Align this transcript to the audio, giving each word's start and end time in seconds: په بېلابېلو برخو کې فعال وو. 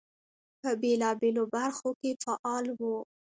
په 0.61 0.69
بېلابېلو 0.81 1.43
برخو 1.55 1.89
کې 1.99 2.11
فعال 2.23 2.65
وو. 2.79 2.97